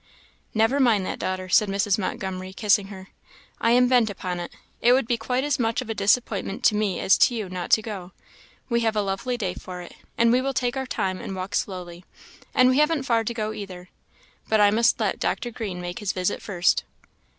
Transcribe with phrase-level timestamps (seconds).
[0.55, 1.99] "Never mind that, daughter," said Mrs.
[1.99, 3.09] Montgomery, kissing her;
[3.59, 6.75] "I am bent upon it; it would be quite as much of a disappointment to
[6.75, 8.11] me as to you, not to go.
[8.67, 11.53] We have a lovely day for it, and we will take our time and walk
[11.53, 12.03] slowly,
[12.55, 13.89] and we haven't far to go either.
[14.49, 15.51] But I must let Dr.
[15.51, 16.83] Green make his visit first."